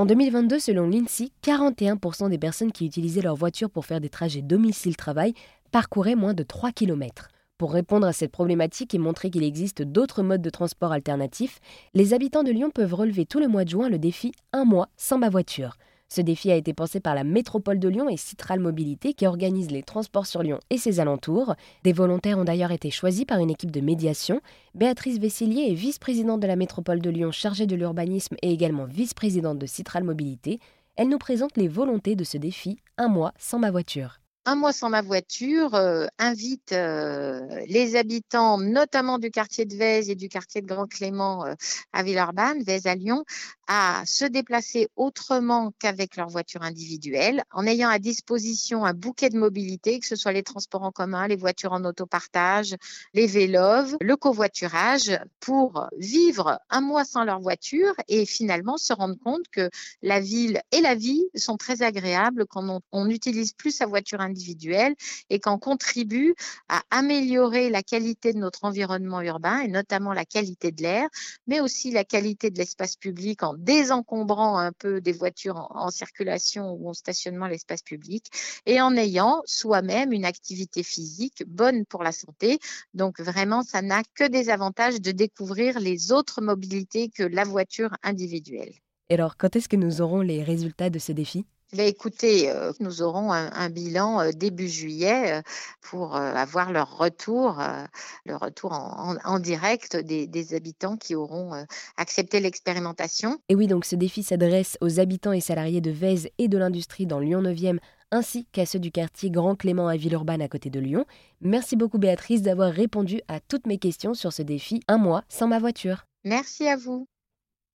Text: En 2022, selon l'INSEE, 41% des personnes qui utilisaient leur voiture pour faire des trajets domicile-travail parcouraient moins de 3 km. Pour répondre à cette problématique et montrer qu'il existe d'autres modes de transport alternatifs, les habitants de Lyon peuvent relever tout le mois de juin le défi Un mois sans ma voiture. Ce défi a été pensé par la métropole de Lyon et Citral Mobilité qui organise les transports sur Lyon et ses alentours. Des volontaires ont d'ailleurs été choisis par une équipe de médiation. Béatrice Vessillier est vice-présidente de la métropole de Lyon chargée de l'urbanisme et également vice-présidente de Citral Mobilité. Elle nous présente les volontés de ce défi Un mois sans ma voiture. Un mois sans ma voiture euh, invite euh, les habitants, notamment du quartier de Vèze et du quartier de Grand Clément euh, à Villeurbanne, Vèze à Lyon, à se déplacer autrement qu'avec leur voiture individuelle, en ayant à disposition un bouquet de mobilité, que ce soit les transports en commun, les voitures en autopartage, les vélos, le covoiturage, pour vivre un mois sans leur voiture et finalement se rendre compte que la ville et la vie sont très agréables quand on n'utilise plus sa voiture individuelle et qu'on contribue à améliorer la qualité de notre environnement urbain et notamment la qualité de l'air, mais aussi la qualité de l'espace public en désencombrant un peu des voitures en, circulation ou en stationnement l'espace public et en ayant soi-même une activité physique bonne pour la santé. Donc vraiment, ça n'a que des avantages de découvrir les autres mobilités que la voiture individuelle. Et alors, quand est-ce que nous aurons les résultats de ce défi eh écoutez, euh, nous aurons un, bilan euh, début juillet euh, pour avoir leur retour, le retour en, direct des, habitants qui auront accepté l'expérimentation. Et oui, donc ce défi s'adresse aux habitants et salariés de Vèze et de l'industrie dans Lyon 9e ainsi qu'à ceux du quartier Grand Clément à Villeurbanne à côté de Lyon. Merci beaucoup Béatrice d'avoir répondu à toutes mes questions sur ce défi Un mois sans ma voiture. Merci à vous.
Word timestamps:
En 0.00 0.06
2022, 0.06 0.58
selon 0.60 0.88
l'INSEE, 0.88 1.30
41% 1.44 2.30
des 2.30 2.38
personnes 2.38 2.72
qui 2.72 2.86
utilisaient 2.86 3.20
leur 3.20 3.36
voiture 3.36 3.68
pour 3.68 3.84
faire 3.84 4.00
des 4.00 4.08
trajets 4.08 4.40
domicile-travail 4.40 5.34
parcouraient 5.72 6.14
moins 6.14 6.32
de 6.32 6.42
3 6.42 6.72
km. 6.72 7.28
Pour 7.58 7.74
répondre 7.74 8.06
à 8.06 8.14
cette 8.14 8.32
problématique 8.32 8.94
et 8.94 8.98
montrer 8.98 9.28
qu'il 9.28 9.42
existe 9.42 9.82
d'autres 9.82 10.22
modes 10.22 10.40
de 10.40 10.48
transport 10.48 10.92
alternatifs, 10.92 11.60
les 11.92 12.14
habitants 12.14 12.44
de 12.44 12.50
Lyon 12.50 12.70
peuvent 12.70 12.94
relever 12.94 13.26
tout 13.26 13.40
le 13.40 13.48
mois 13.48 13.64
de 13.64 13.68
juin 13.68 13.90
le 13.90 13.98
défi 13.98 14.32
Un 14.54 14.64
mois 14.64 14.88
sans 14.96 15.18
ma 15.18 15.28
voiture. 15.28 15.76
Ce 16.12 16.20
défi 16.20 16.50
a 16.50 16.56
été 16.56 16.74
pensé 16.74 16.98
par 16.98 17.14
la 17.14 17.22
métropole 17.22 17.78
de 17.78 17.88
Lyon 17.88 18.08
et 18.08 18.16
Citral 18.16 18.58
Mobilité 18.58 19.14
qui 19.14 19.28
organise 19.28 19.70
les 19.70 19.84
transports 19.84 20.26
sur 20.26 20.42
Lyon 20.42 20.58
et 20.68 20.76
ses 20.76 20.98
alentours. 20.98 21.54
Des 21.84 21.92
volontaires 21.92 22.38
ont 22.38 22.44
d'ailleurs 22.44 22.72
été 22.72 22.90
choisis 22.90 23.24
par 23.24 23.38
une 23.38 23.50
équipe 23.50 23.70
de 23.70 23.80
médiation. 23.80 24.40
Béatrice 24.74 25.18
Vessillier 25.20 25.70
est 25.70 25.74
vice-présidente 25.74 26.40
de 26.40 26.48
la 26.48 26.56
métropole 26.56 27.00
de 27.00 27.10
Lyon 27.10 27.30
chargée 27.30 27.66
de 27.66 27.76
l'urbanisme 27.76 28.34
et 28.42 28.50
également 28.50 28.86
vice-présidente 28.86 29.58
de 29.58 29.66
Citral 29.66 30.02
Mobilité. 30.02 30.58
Elle 30.96 31.08
nous 31.08 31.18
présente 31.18 31.56
les 31.56 31.68
volontés 31.68 32.16
de 32.16 32.24
ce 32.24 32.38
défi 32.38 32.78
Un 32.98 33.08
mois 33.08 33.32
sans 33.38 33.60
ma 33.60 33.70
voiture. 33.70 34.19
Un 34.46 34.54
mois 34.54 34.72
sans 34.72 34.88
ma 34.88 35.02
voiture 35.02 35.74
euh, 35.74 36.06
invite 36.18 36.72
euh, 36.72 37.40
les 37.66 37.94
habitants, 37.94 38.56
notamment 38.56 39.18
du 39.18 39.30
quartier 39.30 39.66
de 39.66 39.76
Vèze 39.76 40.08
et 40.08 40.14
du 40.14 40.30
quartier 40.30 40.62
de 40.62 40.66
Grand 40.66 40.86
Clément 40.86 41.44
euh, 41.44 41.52
à 41.92 42.02
Villeurbanne, 42.02 42.62
Vèze 42.62 42.86
à 42.86 42.94
Lyon, 42.94 43.26
à 43.68 44.02
se 44.06 44.24
déplacer 44.24 44.88
autrement 44.96 45.72
qu'avec 45.78 46.16
leur 46.16 46.28
voiture 46.28 46.62
individuelle, 46.62 47.44
en 47.52 47.66
ayant 47.66 47.90
à 47.90 47.98
disposition 47.98 48.86
un 48.86 48.94
bouquet 48.94 49.28
de 49.28 49.38
mobilité, 49.38 50.00
que 50.00 50.06
ce 50.06 50.16
soit 50.16 50.32
les 50.32 50.42
transports 50.42 50.84
en 50.84 50.90
commun, 50.90 51.28
les 51.28 51.36
voitures 51.36 51.74
en 51.74 51.84
autopartage, 51.84 52.74
les 53.12 53.26
vélos, 53.26 53.98
le 54.00 54.16
covoiturage, 54.16 55.20
pour 55.40 55.86
vivre 55.98 56.58
un 56.70 56.80
mois 56.80 57.04
sans 57.04 57.24
leur 57.24 57.40
voiture 57.40 57.92
et 58.08 58.24
finalement 58.24 58.78
se 58.78 58.94
rendre 58.94 59.16
compte 59.22 59.48
que 59.52 59.68
la 60.00 60.18
ville 60.18 60.62
et 60.72 60.80
la 60.80 60.94
vie 60.94 61.26
sont 61.34 61.58
très 61.58 61.82
agréables 61.82 62.46
quand 62.46 62.80
on 62.90 63.04
n'utilise 63.04 63.52
plus 63.52 63.70
sa 63.70 63.84
voiture 63.84 64.20
individuelle 64.20 64.29
et 65.30 65.40
qu'on 65.40 65.58
contribue 65.58 66.34
à 66.68 66.82
améliorer 66.90 67.70
la 67.70 67.82
qualité 67.82 68.32
de 68.32 68.38
notre 68.38 68.64
environnement 68.64 69.20
urbain 69.20 69.60
et 69.60 69.68
notamment 69.68 70.12
la 70.12 70.24
qualité 70.24 70.72
de 70.72 70.82
l'air, 70.82 71.08
mais 71.46 71.60
aussi 71.60 71.90
la 71.90 72.04
qualité 72.04 72.50
de 72.50 72.58
l'espace 72.58 72.96
public 72.96 73.42
en 73.42 73.54
désencombrant 73.54 74.58
un 74.58 74.72
peu 74.72 75.00
des 75.00 75.12
voitures 75.12 75.68
en, 75.70 75.90
circulation 75.90 76.72
ou 76.72 76.88
en 76.88 76.94
stationnement 76.94 77.46
l'espace 77.46 77.82
public 77.82 78.26
et 78.66 78.80
en 78.80 78.96
ayant 78.96 79.42
soi-même 79.44 80.12
une 80.12 80.24
activité 80.24 80.82
physique 80.82 81.44
bonne 81.46 81.84
pour 81.86 82.02
la 82.02 82.12
santé. 82.12 82.58
Donc 82.94 83.20
vraiment, 83.20 83.62
ça 83.62 83.82
n'a 83.82 84.02
que 84.14 84.28
des 84.28 84.50
avantages 84.50 85.00
de 85.00 85.10
découvrir 85.12 85.80
les 85.80 86.12
autres 86.12 86.40
mobilités 86.40 87.08
que 87.08 87.22
la 87.22 87.44
voiture 87.44 87.90
individuelle. 88.02 88.72
Et 89.08 89.14
alors, 89.14 89.36
quand 89.36 89.56
est-ce 89.56 89.68
que 89.68 89.76
nous 89.76 90.00
aurons 90.00 90.20
les 90.20 90.42
résultats 90.44 90.90
de 90.90 90.98
ce 90.98 91.12
défi 91.12 91.44
eh 91.72 91.86
écoutez, 91.86 92.50
euh, 92.50 92.72
nous 92.80 93.02
aurons 93.02 93.32
un, 93.32 93.70
bilan 93.70 94.20
euh, 94.20 94.30
début 94.32 94.68
juillet 94.68 95.38
euh, 95.38 95.42
pour 95.80 96.16
avoir 96.16 96.72
leur 96.72 96.98
retour, 96.98 97.62
le 98.24 98.36
retour 98.36 98.72
en, 98.72 99.38
direct 99.38 99.96
des, 99.96 100.54
habitants 100.54 100.96
qui 100.96 101.14
auront 101.14 101.52
accepté 101.96 102.40
l'expérimentation. 102.40 103.38
Et 103.48 103.54
oui, 103.54 103.66
donc 103.66 103.84
ce 103.84 103.96
défi 103.96 104.22
s'adresse 104.22 104.76
aux 104.80 105.00
habitants 105.00 105.32
et 105.32 105.40
salariés 105.40 105.80
de 105.80 105.90
Vèze 105.90 106.28
et 106.38 106.48
de 106.48 106.58
l'industrie 106.58 107.06
dans 107.06 107.18
Lyon 107.18 107.42
9e 107.42 107.78
ainsi 108.12 108.46
qu'à 108.46 108.66
ceux 108.66 108.80
du 108.80 108.90
quartier 108.90 109.30
Grand 109.30 109.54
Clément 109.54 109.88
à 109.88 109.96
Villeurbanne 109.96 110.42
à 110.42 110.48
côté 110.48 110.70
de 110.70 110.80
Lyon. 110.80 111.04
Merci 111.40 111.76
beaucoup 111.76 111.98
Béatrice 111.98 112.42
d'avoir 112.42 112.72
répondu 112.72 113.20
à 113.28 113.40
toutes 113.40 113.66
mes 113.66 113.78
questions 113.78 114.14
sur 114.14 114.32
ce 114.32 114.42
défi 114.42 114.80
Un 114.88 114.98
mois 114.98 115.22
sans 115.28 115.46
ma 115.46 115.58
voiture. 115.58 116.06
Merci 116.24 116.68
à 116.68 116.76
vous. 116.76 117.06